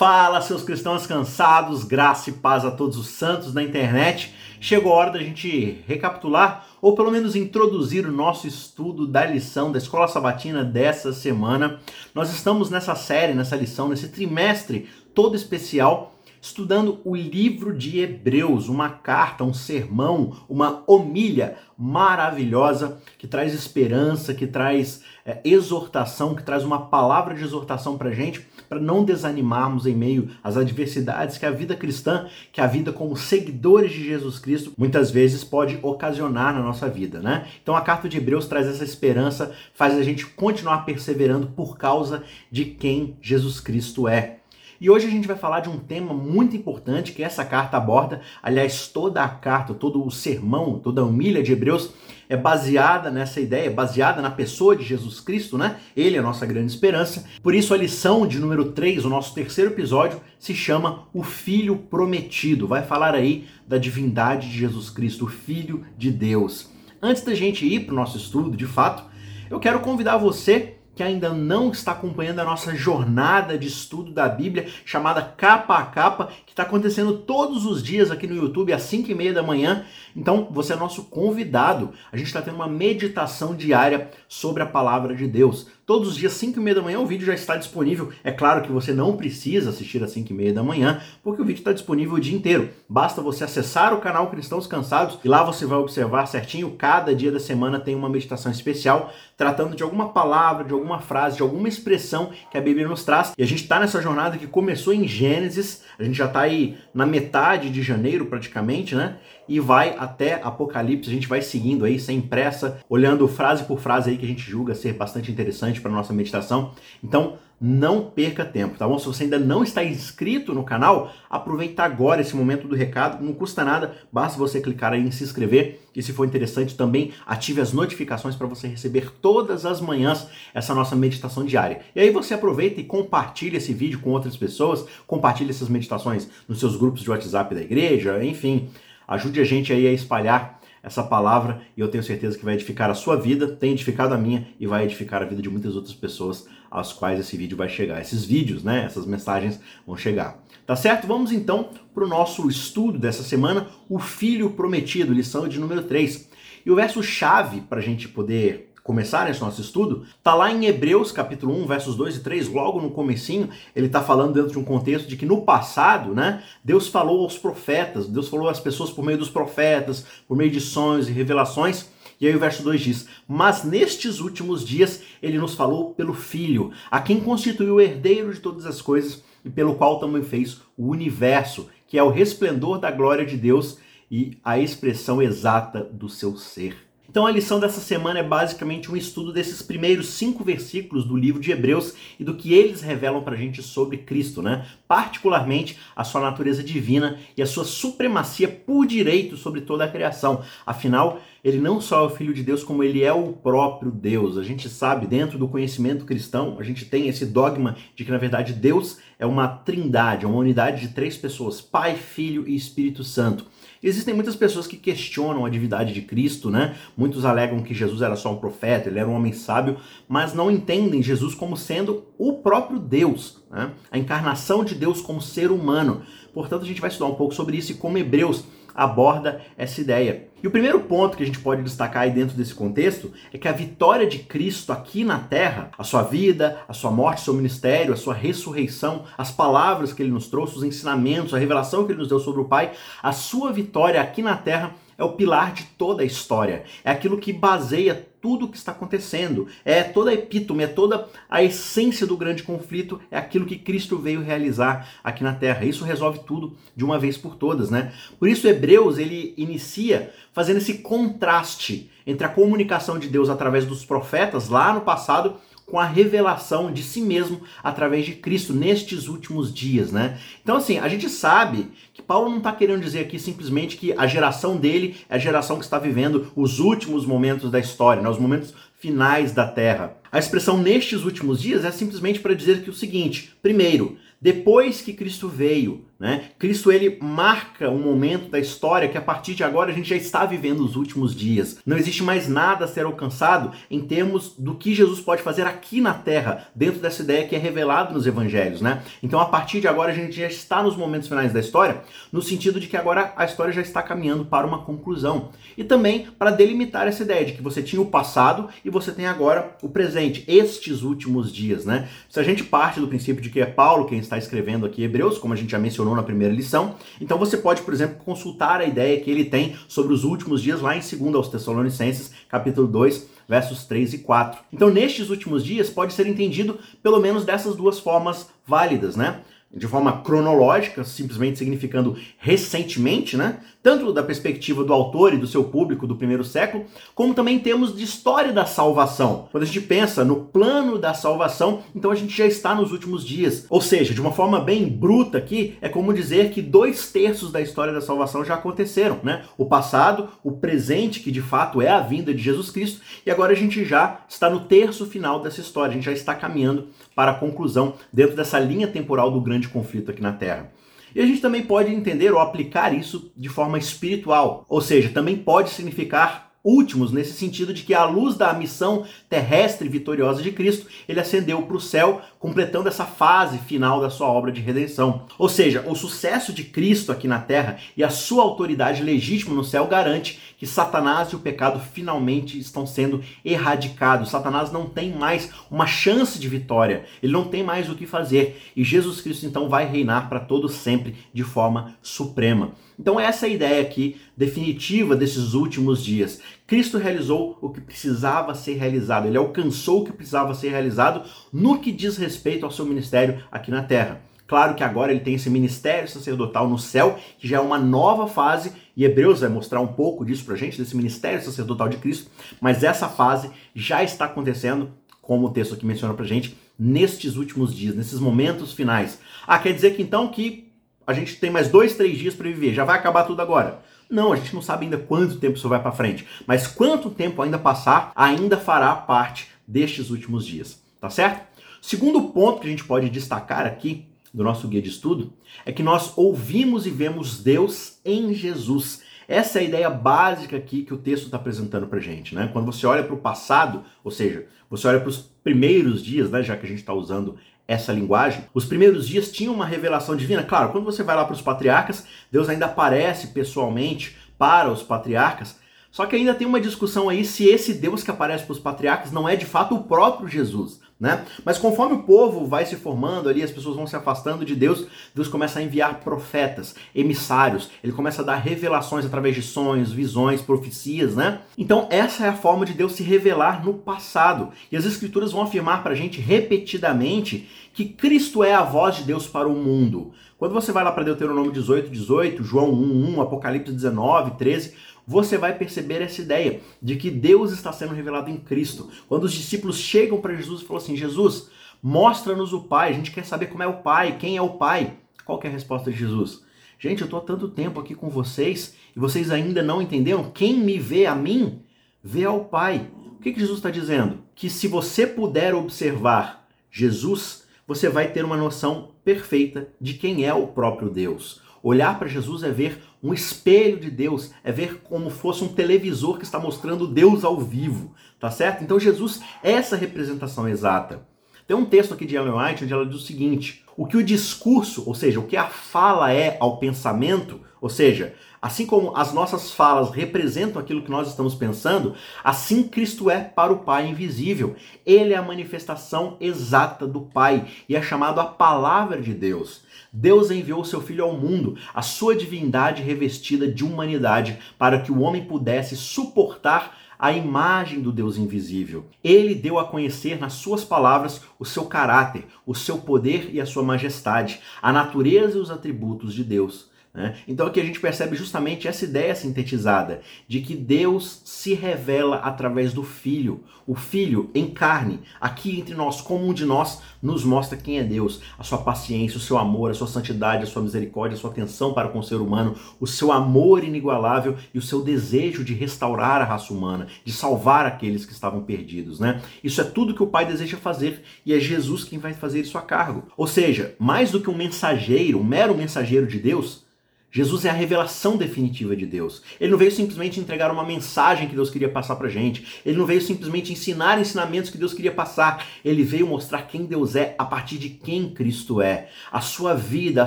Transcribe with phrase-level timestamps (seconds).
[0.00, 4.34] Fala, seus cristãos cansados, graça e paz a todos os santos da internet.
[4.58, 9.70] Chegou a hora da gente recapitular ou pelo menos introduzir o nosso estudo da lição
[9.70, 11.80] da Escola Sabatina dessa semana.
[12.14, 18.68] Nós estamos nessa série, nessa lição, nesse trimestre todo especial estudando o livro de Hebreus,
[18.68, 26.42] uma carta, um sermão, uma homilha maravilhosa que traz esperança, que traz é, exortação, que
[26.42, 31.46] traz uma palavra de exortação para gente, para não desanimarmos em meio às adversidades que
[31.46, 36.54] a vida cristã, que a vida como seguidores de Jesus Cristo, muitas vezes pode ocasionar
[36.54, 37.46] na nossa vida, né?
[37.62, 42.22] Então a carta de Hebreus traz essa esperança, faz a gente continuar perseverando por causa
[42.50, 44.39] de quem Jesus Cristo é.
[44.80, 48.22] E hoje a gente vai falar de um tema muito importante que essa carta aborda.
[48.42, 51.92] Aliás, toda a carta, todo o sermão, toda a humilha de Hebreus
[52.30, 55.76] é baseada nessa ideia, baseada na pessoa de Jesus Cristo, né?
[55.94, 57.26] Ele é a nossa grande esperança.
[57.42, 61.76] Por isso a lição de número 3, o nosso terceiro episódio, se chama O Filho
[61.76, 62.66] Prometido.
[62.66, 66.70] Vai falar aí da divindade de Jesus Cristo, o Filho de Deus.
[67.02, 69.04] Antes da gente ir para o nosso estudo, de fato,
[69.50, 74.28] eu quero convidar você que ainda não está acompanhando a nossa jornada de estudo da
[74.28, 78.82] Bíblia, chamada Capa a Capa, que está acontecendo todos os dias aqui no YouTube, às
[78.82, 79.86] 5 e meia da manhã.
[80.14, 81.94] Então, você é nosso convidado.
[82.12, 85.68] A gente está tendo uma meditação diária sobre a palavra de Deus.
[85.90, 88.12] Todos os dias, 5 e meia da manhã, o vídeo já está disponível.
[88.22, 91.44] É claro que você não precisa assistir às 5 e meia da manhã, porque o
[91.44, 92.68] vídeo está disponível o dia inteiro.
[92.88, 96.76] Basta você acessar o canal Cristãos Cansados e lá você vai observar certinho.
[96.78, 101.38] Cada dia da semana tem uma meditação especial tratando de alguma palavra, de alguma frase,
[101.38, 103.32] de alguma expressão que a Bíblia nos traz.
[103.36, 106.76] E a gente está nessa jornada que começou em Gênesis, a gente já está aí
[106.92, 109.16] na metade de janeiro praticamente, né?
[109.48, 114.10] E vai até Apocalipse, a gente vai seguindo aí sem pressa, olhando frase por frase
[114.10, 116.72] aí que a gente julga ser bastante interessante para nossa meditação.
[117.02, 118.98] Então, não perca tempo, tá bom?
[118.98, 123.34] Se você ainda não está inscrito no canal, aproveita agora esse momento do recado, não
[123.34, 127.60] custa nada, basta você clicar aí em se inscrever e se for interessante também ative
[127.60, 131.82] as notificações para você receber todas as manhãs essa nossa meditação diária.
[131.94, 136.60] E aí você aproveita e compartilha esse vídeo com outras pessoas, compartilha essas meditações nos
[136.60, 138.70] seus grupos de WhatsApp da igreja, enfim,
[139.06, 142.90] ajude a gente aí a espalhar essa palavra e eu tenho certeza que vai edificar
[142.90, 145.94] a sua vida, tem edificado a minha e vai edificar a vida de muitas outras
[145.94, 148.00] pessoas às quais esse vídeo vai chegar.
[148.00, 150.42] Esses vídeos, né, essas mensagens vão chegar.
[150.66, 151.06] Tá certo?
[151.06, 156.30] Vamos então para o nosso estudo dessa semana, o Filho Prometido, lição de número 3.
[156.64, 160.66] E o verso chave para a gente poder começar esse nosso estudo, tá lá em
[160.66, 164.58] Hebreus capítulo 1, versos 2 e 3, logo no comecinho, ele está falando dentro de
[164.58, 168.90] um contexto de que no passado, né, Deus falou aos profetas, Deus falou às pessoas
[168.90, 171.88] por meio dos profetas, por meio de sonhos e revelações,
[172.20, 176.70] e aí o verso 2 diz: Mas nestes últimos dias ele nos falou pelo Filho,
[176.90, 180.88] a quem constituiu o herdeiro de todas as coisas e pelo qual também fez o
[180.88, 183.78] universo, que é o resplendor da glória de Deus
[184.10, 186.89] e a expressão exata do seu ser.
[187.10, 191.40] Então a lição dessa semana é basicamente um estudo desses primeiros cinco versículos do livro
[191.40, 194.64] de Hebreus e do que eles revelam para a gente sobre Cristo, né?
[194.86, 200.44] Particularmente a sua natureza divina e a sua supremacia por direito sobre toda a criação.
[200.64, 204.36] Afinal, ele não só é o Filho de Deus, como ele é o próprio Deus.
[204.36, 208.18] A gente sabe, dentro do conhecimento cristão, a gente tem esse dogma de que, na
[208.18, 213.02] verdade, Deus é uma trindade, é uma unidade de três pessoas: Pai, Filho e Espírito
[213.02, 213.46] Santo.
[213.82, 216.76] Existem muitas pessoas que questionam a divindade de Cristo, né?
[216.94, 220.50] Muitos alegam que Jesus era só um profeta, ele era um homem sábio, mas não
[220.50, 223.70] entendem Jesus como sendo o próprio Deus, né?
[223.90, 226.02] a encarnação de Deus como ser humano.
[226.34, 228.44] Portanto, a gente vai estudar um pouco sobre isso e como Hebreus
[228.80, 230.30] aborda essa ideia.
[230.42, 233.46] E o primeiro ponto que a gente pode destacar aí dentro desse contexto é que
[233.46, 237.92] a vitória de Cristo aqui na terra, a sua vida, a sua morte, seu ministério,
[237.92, 241.98] a sua ressurreição, as palavras que ele nos trouxe, os ensinamentos, a revelação que ele
[241.98, 245.64] nos deu sobre o Pai, a sua vitória aqui na terra é o pilar de
[245.78, 246.62] toda a história.
[246.84, 249.48] É aquilo que baseia tudo o que está acontecendo.
[249.64, 253.96] É toda a epítome, é toda a essência do grande conflito, é aquilo que Cristo
[253.96, 255.64] veio realizar aqui na Terra.
[255.64, 257.94] Isso resolve tudo de uma vez por todas, né?
[258.18, 263.86] Por isso Hebreus ele inicia fazendo esse contraste entre a comunicação de Deus através dos
[263.86, 265.36] profetas lá no passado
[265.70, 270.18] com a revelação de si mesmo através de Cristo nestes últimos dias, né?
[270.42, 274.06] Então, assim, a gente sabe que Paulo não está querendo dizer aqui simplesmente que a
[274.06, 278.08] geração dele é a geração que está vivendo os últimos momentos da história, né?
[278.08, 279.96] os momentos finais da Terra.
[280.10, 284.92] A expressão nestes últimos dias é simplesmente para dizer que o seguinte: primeiro, depois que
[284.92, 286.30] Cristo veio, né?
[286.38, 289.96] Cristo ele marca um momento da história que a partir de agora a gente já
[289.96, 291.58] está vivendo os últimos dias.
[291.64, 295.80] Não existe mais nada a ser alcançado em termos do que Jesus pode fazer aqui
[295.80, 298.82] na terra, dentro dessa ideia que é revelada nos evangelhos, né?
[299.02, 301.82] Então a partir de agora a gente já está nos momentos finais da história,
[302.12, 305.30] no sentido de que agora a história já está caminhando para uma conclusão.
[305.56, 309.06] E também para delimitar essa ideia de que você tinha o passado e você tem
[309.06, 311.88] agora o presente, estes últimos dias, né?
[312.08, 315.18] Se a gente parte do princípio de que é Paulo quem está escrevendo aqui Hebreus,
[315.18, 316.74] como a gente já mencionou na primeira lição.
[317.00, 320.60] Então você pode, por exemplo, consultar a ideia que ele tem sobre os últimos dias
[320.60, 324.40] lá em 2 aos Tessalonicenses, capítulo 2, versos 3 e 4.
[324.52, 329.20] Então, nestes últimos dias pode ser entendido pelo menos dessas duas formas válidas, né?
[329.52, 333.40] De forma cronológica, simplesmente significando recentemente, né?
[333.62, 336.64] Tanto da perspectiva do autor e do seu público do primeiro século,
[336.94, 339.28] como também temos de história da salvação.
[339.32, 343.04] Quando a gente pensa no plano da salvação, então a gente já está nos últimos
[343.04, 343.46] dias.
[343.50, 347.40] Ou seja, de uma forma bem bruta aqui, é como dizer que dois terços da
[347.40, 349.24] história da salvação já aconteceram, né?
[349.36, 353.32] O passado, o presente, que de fato é a vinda de Jesus Cristo, e agora
[353.32, 357.12] a gente já está no terço final dessa história, a gente já está caminhando para
[357.12, 360.52] a conclusão dentro dessa linha temporal do grande grande conflito aqui na Terra.
[360.94, 365.16] E a gente também pode entender ou aplicar isso de forma espiritual, ou seja, também
[365.16, 370.66] pode significar últimos, nesse sentido de que, à luz da missão terrestre vitoriosa de Cristo,
[370.88, 375.06] ele ascendeu para o céu, completando essa fase final da sua obra de redenção.
[375.18, 379.44] Ou seja, o sucesso de Cristo aqui na terra e a sua autoridade legítima no
[379.44, 384.08] céu garante que Satanás e o pecado finalmente estão sendo erradicados.
[384.08, 388.40] Satanás não tem mais uma chance de vitória, ele não tem mais o que fazer.
[388.56, 392.52] E Jesus Cristo então vai reinar para todo sempre de forma suprema.
[392.78, 396.20] Então essa é a ideia aqui definitiva desses últimos dias.
[396.46, 401.58] Cristo realizou o que precisava ser realizado, ele alcançou o que precisava ser realizado no
[401.58, 404.02] que diz respeito ao seu ministério aqui na terra.
[404.26, 408.06] Claro que agora ele tem esse ministério sacerdotal no céu, que já é uma nova
[408.06, 412.10] fase, e Hebreus vai mostrar um pouco disso pra gente, desse ministério sacerdotal de Cristo,
[412.42, 414.70] mas essa fase já está acontecendo,
[415.00, 419.00] como o texto aqui menciona pra gente, nestes últimos dias, nesses momentos finais.
[419.26, 420.52] Ah, quer dizer que então que
[420.86, 423.62] a gente tem mais dois, três dias para viver, já vai acabar tudo agora.
[423.90, 427.20] Não, a gente não sabe ainda quanto tempo isso vai para frente, mas quanto tempo
[427.20, 431.28] ainda passar ainda fará parte destes últimos dias, tá certo?
[431.60, 435.12] Segundo ponto que a gente pode destacar aqui do nosso guia de estudo
[435.44, 438.82] é que nós ouvimos e vemos Deus em Jesus.
[439.08, 442.30] Essa é a ideia básica aqui que o texto está apresentando para gente, né?
[442.32, 446.22] Quando você olha para o passado, ou seja, você olha para os primeiros dias, né,
[446.22, 447.16] já que a gente está usando
[447.50, 450.22] essa linguagem, os primeiros dias tinham uma revelação divina.
[450.22, 455.39] Claro, quando você vai lá para os patriarcas, Deus ainda aparece pessoalmente para os patriarcas,
[455.70, 458.90] só que ainda tem uma discussão aí se esse Deus que aparece para os patriarcas
[458.90, 460.60] não é de fato o próprio Jesus.
[460.80, 461.04] Né?
[461.26, 464.66] Mas conforme o povo vai se formando ali, as pessoas vão se afastando de Deus,
[464.94, 470.22] Deus começa a enviar profetas, emissários, ele começa a dar revelações através de sonhos, visões,
[470.22, 471.20] profecias, né?
[471.36, 474.30] Então essa é a forma de Deus se revelar no passado.
[474.50, 478.84] E as escrituras vão afirmar para a gente repetidamente que Cristo é a voz de
[478.84, 479.92] Deus para o mundo.
[480.16, 484.54] Quando você vai lá para Deuteronômio 18, 18, João 1, 1, Apocalipse 19, 13,
[484.86, 488.70] você vai perceber essa ideia de que Deus está sendo revelado em Cristo.
[488.88, 491.30] Quando os discípulos chegam para Jesus e falam assim: Jesus,
[491.62, 494.78] mostra-nos o Pai, a gente quer saber como é o Pai, quem é o Pai.
[495.04, 496.22] Qual é a resposta de Jesus?
[496.58, 500.10] Gente, eu estou há tanto tempo aqui com vocês e vocês ainda não entenderam?
[500.10, 501.42] Quem me vê a mim,
[501.82, 502.70] vê ao Pai.
[502.98, 503.98] O que, que Jesus está dizendo?
[504.14, 510.12] Que se você puder observar Jesus, você vai ter uma noção perfeita de quem é
[510.12, 511.22] o próprio Deus.
[511.42, 515.98] Olhar para Jesus é ver um espelho de Deus, é ver como fosse um televisor
[515.98, 518.42] que está mostrando Deus ao vivo, tá certo?
[518.42, 520.88] Então Jesus é essa representação exata.
[521.26, 523.84] Tem um texto aqui de Ellen White onde ela diz o seguinte: o que o
[523.84, 528.92] discurso, ou seja, o que a fala é ao pensamento, ou seja, assim como as
[528.92, 534.36] nossas falas representam aquilo que nós estamos pensando, assim Cristo é para o Pai invisível.
[534.66, 539.42] Ele é a manifestação exata do Pai e é chamado a palavra de Deus.
[539.72, 544.72] Deus enviou o seu Filho ao mundo, a sua divindade revestida de humanidade, para que
[544.72, 548.64] o homem pudesse suportar a imagem do Deus invisível.
[548.82, 553.26] Ele deu a conhecer nas suas palavras o seu caráter, o seu poder e a
[553.26, 556.49] sua majestade, a natureza e os atributos de Deus.
[556.72, 556.94] Né?
[557.08, 562.52] Então aqui a gente percebe justamente essa ideia sintetizada de que Deus se revela através
[562.52, 563.24] do Filho.
[563.44, 567.64] O Filho em carne, aqui entre nós, como um de nós, nos mostra quem é
[567.64, 571.10] Deus, a sua paciência, o seu amor, a sua santidade, a sua misericórdia, a sua
[571.10, 575.34] atenção para com o ser humano, o seu amor inigualável e o seu desejo de
[575.34, 578.78] restaurar a raça humana, de salvar aqueles que estavam perdidos.
[578.78, 579.02] Né?
[579.24, 582.38] Isso é tudo que o Pai deseja fazer e é Jesus quem vai fazer isso
[582.38, 582.84] a cargo.
[582.96, 586.48] Ou seja, mais do que um mensageiro, um mero mensageiro de Deus,
[586.92, 589.02] Jesus é a revelação definitiva de Deus.
[589.20, 592.40] Ele não veio simplesmente entregar uma mensagem que Deus queria passar pra gente.
[592.44, 595.24] Ele não veio simplesmente ensinar ensinamentos que Deus queria passar.
[595.44, 598.68] Ele veio mostrar quem Deus é a partir de quem Cristo é.
[598.90, 599.86] A sua vida, a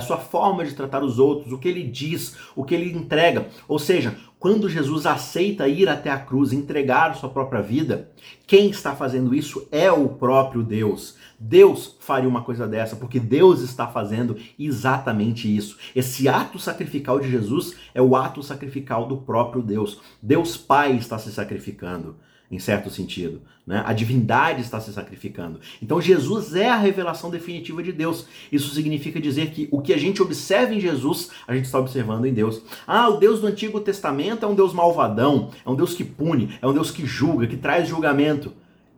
[0.00, 3.48] sua forma de tratar os outros, o que ele diz, o que ele entrega.
[3.68, 8.10] Ou seja, quando Jesus aceita ir até a cruz, entregar sua própria vida,
[8.46, 11.16] quem está fazendo isso é o próprio Deus.
[11.40, 15.78] Deus faria uma coisa dessa, porque Deus está fazendo exatamente isso.
[15.96, 20.02] Esse ato sacrificial de Jesus é o ato sacrificial do próprio Deus.
[20.22, 22.16] Deus Pai está se sacrificando
[22.54, 23.42] em certo sentido.
[23.66, 23.82] Né?
[23.84, 25.58] A divindade está se sacrificando.
[25.82, 28.26] Então Jesus é a revelação definitiva de Deus.
[28.52, 32.26] Isso significa dizer que o que a gente observa em Jesus, a gente está observando
[32.26, 32.62] em Deus.
[32.86, 36.56] Ah, o Deus do Antigo Testamento é um Deus malvadão, é um Deus que pune,
[36.62, 38.52] é um Deus que julga, que traz julgamento.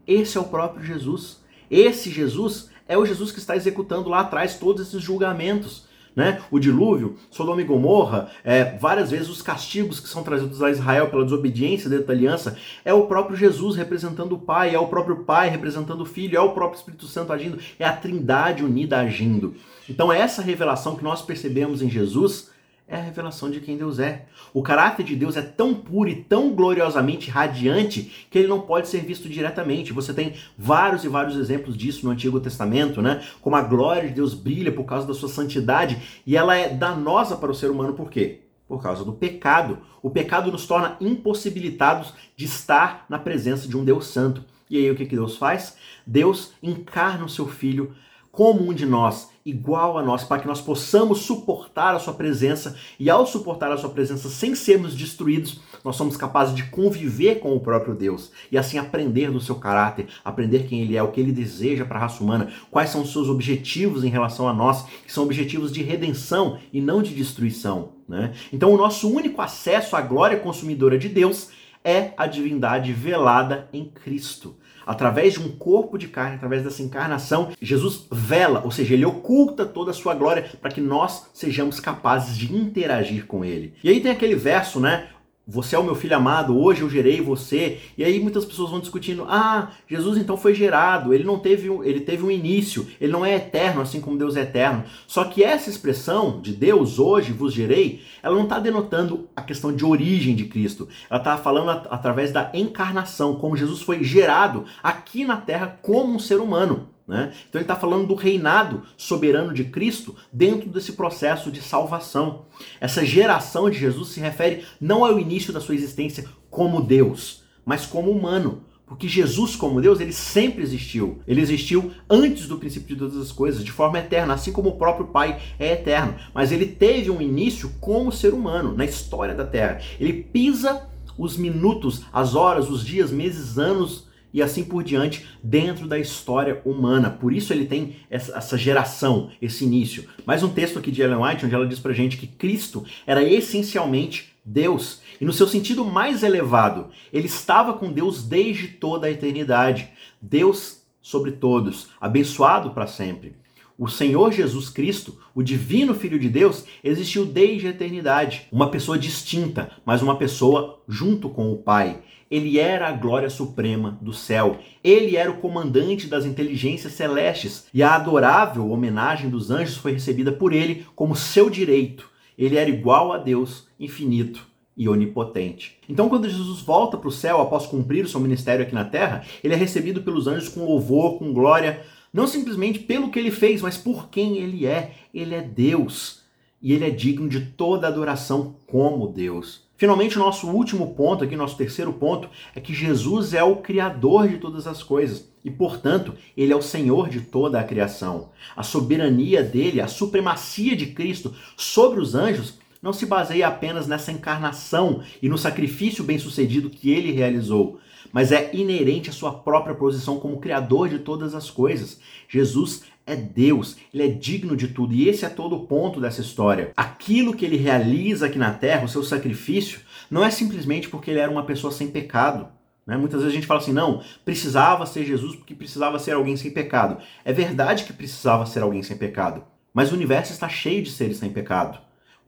[0.07, 1.41] Esse é o próprio Jesus.
[1.71, 5.86] Esse Jesus é o Jesus que está executando lá atrás todos esses julgamentos
[6.17, 6.41] né?
[6.51, 11.11] O dilúvio, Sodoma e Gomorra, é, várias vezes os castigos que são trazidos a Israel
[11.11, 15.19] pela desobediência dentro da aliança, é o próprio Jesus representando o Pai, é o próprio
[15.25, 19.55] Pai representando o Filho, é o próprio Espírito Santo agindo, é a Trindade unida agindo.
[19.89, 22.51] Então, é essa revelação que nós percebemos em Jesus
[22.89, 24.27] é a revelação de quem Deus é.
[24.55, 28.87] O caráter de Deus é tão puro e tão gloriosamente radiante que ele não pode
[28.87, 29.93] ser visto diretamente.
[29.93, 33.25] Você tem vários e vários exemplos disso no Antigo Testamento, né?
[33.41, 37.37] Como a glória de Deus brilha por causa da sua santidade e ela é danosa
[37.37, 38.43] para o ser humano por quê?
[38.69, 39.79] Por causa do pecado.
[40.01, 44.45] O pecado nos torna impossibilitados de estar na presença de um Deus santo.
[44.71, 45.77] E aí o que, Deus faz?
[46.07, 47.95] Deus encarna o seu filho
[48.37, 52.77] como um de nós, igual a nós, para que nós possamos suportar a sua presença
[53.01, 57.57] e ao suportar a sua presença sem sermos destruídos, nós somos capazes de conviver com
[57.57, 61.19] o próprio Deus e assim aprender do seu caráter, aprender quem ele é, o que
[61.19, 64.85] ele deseja para a raça humana, quais são os seus objetivos em relação a nós,
[65.07, 67.93] que são objetivos de redenção e não de destruição.
[68.07, 68.35] Né?
[68.53, 71.49] Então, o nosso único acesso à glória consumidora de Deus
[71.83, 77.51] é a divindade velada em Cristo através de um corpo de carne, através dessa encarnação,
[77.61, 82.37] Jesus vela, ou seja, ele oculta toda a sua glória para que nós sejamos capazes
[82.37, 83.75] de interagir com ele.
[83.83, 85.09] E aí tem aquele verso, né?
[85.49, 87.79] Você é o meu filho amado, hoje eu gerei você.
[87.97, 92.01] E aí muitas pessoas vão discutindo: "Ah, Jesus então foi gerado, ele não teve, ele
[92.01, 94.83] teve um início, ele não é eterno assim como Deus é eterno".
[95.07, 99.73] Só que essa expressão de Deus hoje vos gerei, ela não está denotando a questão
[99.73, 100.89] de origem de Cristo.
[101.09, 106.13] Ela está falando at através da encarnação, como Jesus foi gerado aqui na terra como
[106.13, 106.89] um ser humano.
[107.07, 107.33] Né?
[107.49, 112.47] Então ele está falando do reinado soberano de Cristo dentro desse processo de salvação.
[112.81, 117.87] Essa geração de Jesus se refere não ao início da sua existência como Deus, mas
[117.87, 118.63] como humano.
[118.87, 121.19] Porque Jesus, como Deus, ele sempre existiu.
[121.27, 124.77] Ele existiu antes do princípio de todas as coisas, de forma eterna, assim como o
[124.77, 126.15] próprio Pai é eterno.
[126.33, 129.81] Mas ele teve um início como ser humano, na história da Terra.
[129.99, 130.87] Ele pisa
[131.19, 134.07] os minutos, as horas, os dias, meses, anos
[134.37, 137.09] e assim por diante dentro da história humana.
[137.09, 140.07] Por isso ele tem essa geração, esse início.
[140.27, 143.25] Mais um texto aqui de Ellen White, onde ela diz pra gente que Cristo era
[143.25, 145.01] essencialmente Deus.
[145.19, 149.89] E no seu sentido mais elevado, ele estava com Deus desde toda a eternidade.
[150.21, 153.37] Deus sobre todos, abençoado para sempre.
[153.79, 158.49] O Senhor Jesus Cristo, o divino Filho de Deus, existiu desde a eternidade.
[158.51, 162.03] Uma pessoa distinta, mas uma pessoa junto com o Pai.
[162.31, 164.59] Ele era a glória suprema do céu.
[164.83, 167.67] Ele era o comandante das inteligências celestes.
[167.73, 172.11] E a adorável homenagem dos anjos foi recebida por ele como seu direito.
[172.37, 175.79] Ele era igual a Deus, infinito e onipotente.
[175.89, 179.25] Então, quando Jesus volta para o céu após cumprir o seu ministério aqui na terra,
[179.43, 183.63] ele é recebido pelos anjos com louvor, com glória, não simplesmente pelo que ele fez,
[183.63, 184.93] mas por quem ele é.
[185.15, 186.23] Ele é Deus
[186.61, 189.66] e ele é digno de toda adoração como Deus.
[189.77, 194.29] Finalmente, o nosso último ponto aqui, nosso terceiro ponto, é que Jesus é o Criador
[194.29, 198.31] de todas as coisas e, portanto, ele é o Senhor de toda a criação.
[198.57, 204.13] A soberania dele, a supremacia de Cristo sobre os anjos não se baseia apenas nessa
[204.13, 207.79] encarnação e no sacrifício bem-sucedido que ele realizou,
[208.13, 212.01] mas é inerente à sua própria posição como Criador de todas as coisas.
[212.29, 216.21] Jesus é Deus, ele é digno de tudo, e esse é todo o ponto dessa
[216.21, 216.73] história.
[216.77, 221.21] Aquilo que ele realiza aqui na terra, o seu sacrifício, não é simplesmente porque ele
[221.21, 222.49] era uma pessoa sem pecado.
[222.85, 222.97] Né?
[222.97, 226.51] Muitas vezes a gente fala assim, não, precisava ser Jesus porque precisava ser alguém sem
[226.51, 226.99] pecado.
[227.25, 231.19] É verdade que precisava ser alguém sem pecado, mas o universo está cheio de seres
[231.19, 231.79] sem pecado.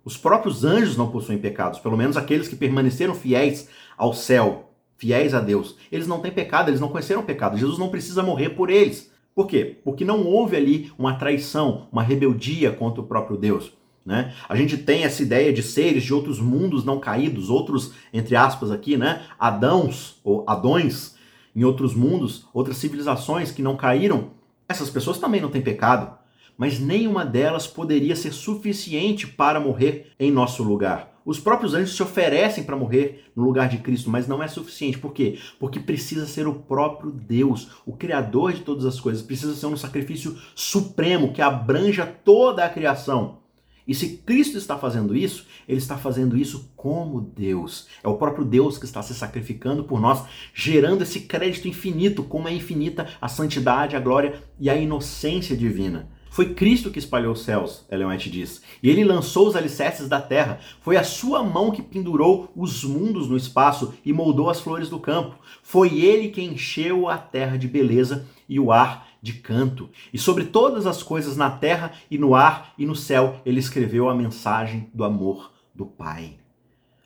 [0.04, 5.35] Os próprios anjos não possuem pecados, pelo menos aqueles que permaneceram fiéis ao céu, fiéis
[5.35, 5.76] a Deus.
[5.90, 7.58] Eles não têm pecado, eles não conheceram pecado.
[7.58, 9.11] Jesus não precisa morrer por eles.
[9.38, 9.78] Por quê?
[9.85, 13.71] Porque não houve ali uma traição, uma rebeldia contra o próprio Deus.
[14.04, 14.35] Né?
[14.49, 18.73] A gente tem essa ideia de seres de outros mundos não caídos, outros, entre aspas
[18.73, 19.23] aqui, né?
[19.38, 21.14] Adãos ou Adões
[21.54, 24.30] em outros mundos, outras civilizações que não caíram.
[24.68, 26.18] Essas pessoas também não têm pecado,
[26.59, 31.17] mas nenhuma delas poderia ser suficiente para morrer em nosso lugar.
[31.25, 34.99] Os próprios anjos se oferecem para morrer no lugar de Cristo, mas não é suficiente.
[34.99, 35.38] Por quê?
[35.61, 39.23] Porque precisa ser o próprio Deus, o Criador de todas as coisas.
[39.23, 43.38] Precisa ser um sacrifício supremo que abranja toda a criação.
[43.87, 47.88] E se Cristo está fazendo isso, ele está fazendo isso como Deus.
[48.03, 52.49] É o próprio Deus que está se sacrificando por nós, gerando esse crédito infinito, como
[52.49, 56.09] é infinita a santidade, a glória e a inocência divina.
[56.30, 58.62] Foi Cristo que espalhou os céus, Ellen diz.
[58.82, 60.61] E ele lançou os alicerces da terra.
[60.80, 64.99] Foi a sua mão que pendurou os mundos no espaço e moldou as flores do
[64.99, 65.37] campo.
[65.62, 69.90] Foi ele que encheu a terra de beleza e o ar de canto.
[70.12, 74.08] E sobre todas as coisas na terra e no ar e no céu, ele escreveu
[74.08, 76.38] a mensagem do amor do Pai.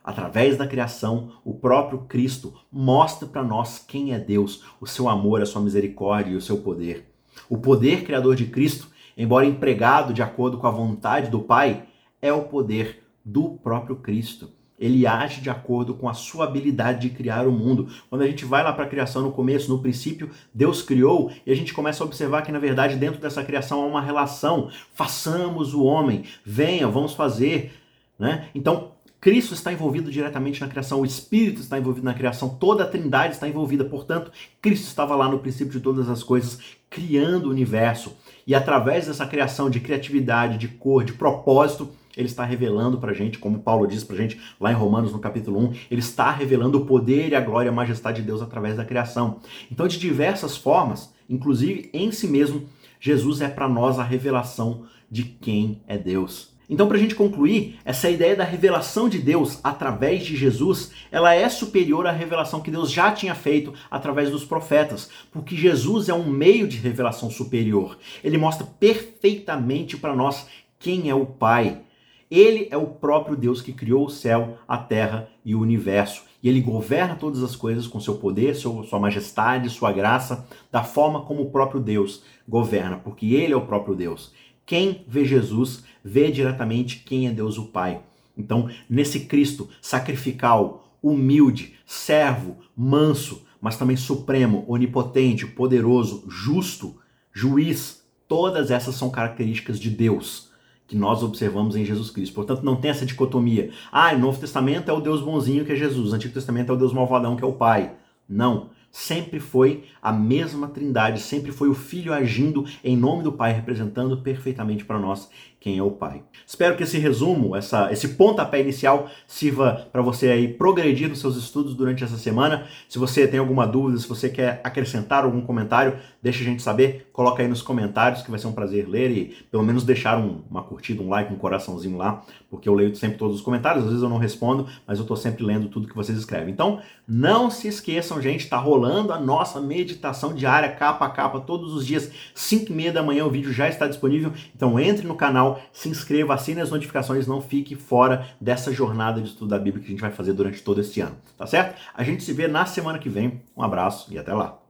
[0.05, 5.41] Através da criação, o próprio Cristo mostra para nós quem é Deus, o seu amor,
[5.41, 7.09] a sua misericórdia e o seu poder.
[7.49, 11.85] O poder criador de Cristo, embora empregado de acordo com a vontade do Pai,
[12.21, 14.51] é o poder do próprio Cristo
[14.83, 17.87] ele age de acordo com a sua habilidade de criar o mundo.
[18.11, 21.53] Quando a gente vai lá para a criação no começo, no princípio, Deus criou e
[21.53, 24.71] a gente começa a observar que na verdade dentro dessa criação há uma relação.
[24.93, 27.73] Façamos o homem, venha, vamos fazer,
[28.19, 28.49] né?
[28.57, 28.91] Então,
[29.23, 33.35] Cristo está envolvido diretamente na criação, o Espírito está envolvido na criação, toda a Trindade
[33.35, 33.85] está envolvida.
[33.85, 36.59] Portanto, Cristo estava lá no princípio de todas as coisas,
[36.91, 38.17] criando o universo.
[38.45, 43.15] E através dessa criação de criatividade, de cor, de propósito, ele está revelando para a
[43.15, 46.33] gente, como Paulo diz para a gente lá em Romanos no capítulo 1, ele está
[46.33, 49.39] revelando o poder e a glória e a majestade de Deus através da criação.
[49.71, 52.67] Então, de diversas formas, inclusive em si mesmo,
[52.99, 56.52] Jesus é para nós a revelação de quem é Deus.
[56.71, 61.35] Então, para a gente concluir, essa ideia da revelação de Deus através de Jesus, ela
[61.35, 66.15] é superior à revelação que Deus já tinha feito através dos profetas, porque Jesus é
[66.15, 67.99] um meio de revelação superior.
[68.23, 70.47] Ele mostra perfeitamente para nós
[70.79, 71.83] quem é o Pai.
[72.31, 76.23] Ele é o próprio Deus que criou o céu, a terra e o universo.
[76.43, 81.23] E ele governa todas as coisas com seu poder, sua majestade, sua graça, da forma
[81.23, 84.33] como o próprio Deus governa, porque ele é o próprio Deus.
[84.65, 88.01] Quem vê Jesus vê diretamente quem é Deus o Pai.
[88.37, 96.97] Então, nesse Cristo sacrificial, humilde, servo, manso, mas também supremo, onipotente, poderoso, justo,
[97.33, 100.51] juiz, todas essas são características de Deus
[100.93, 102.35] que nós observamos em Jesus Cristo.
[102.35, 103.71] Portanto, não tem essa dicotomia.
[103.91, 106.75] Ah, o Novo Testamento é o Deus bonzinho que é Jesus, o Antigo Testamento é
[106.75, 107.95] o Deus malvadão que é o Pai.
[108.29, 108.71] Não.
[108.93, 114.19] Sempre foi a mesma trindade, sempre foi o Filho agindo em nome do Pai, representando
[114.19, 115.31] perfeitamente para nós
[115.63, 116.25] quem é o Pai.
[116.45, 121.37] Espero que esse resumo, essa, esse pontapé inicial, sirva para você aí progredir nos seus
[121.37, 122.67] estudos durante essa semana.
[122.89, 127.09] Se você tem alguma dúvida, se você quer acrescentar algum comentário, deixa a gente saber,
[127.13, 130.43] coloca aí nos comentários que vai ser um prazer ler e pelo menos deixar um,
[130.51, 133.91] uma curtida, um like, um coraçãozinho lá, porque eu leio sempre todos os comentários, às
[133.91, 136.53] vezes eu não respondo, mas eu estou sempre lendo tudo que vocês escrevem.
[136.53, 141.73] Então, não se esqueçam, gente, tá rolando a nossa meditação diária, capa a capa, todos
[141.73, 145.15] os dias, 5 e meia da manhã, o vídeo já está disponível, então entre no
[145.15, 149.83] canal, se inscreva, assine as notificações, não fique fora dessa jornada de estudo da Bíblia
[149.83, 151.81] que a gente vai fazer durante todo este ano, tá certo?
[151.95, 153.43] A gente se vê na semana que vem.
[153.57, 154.63] Um abraço e até lá.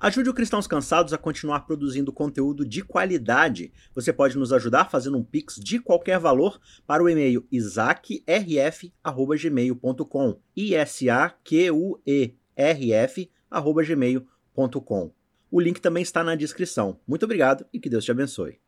[0.00, 3.70] Ajude o Cristãos Cansados a continuar produzindo conteúdo de qualidade.
[3.94, 10.40] Você pode nos ajudar fazendo um pix de qualquer valor para o e-mail isaacrf@gmail.com.
[10.56, 15.12] I S A Q U E R F@gmail.com.
[15.50, 16.98] O link também está na descrição.
[17.06, 18.58] Muito obrigado e que Deus te abençoe.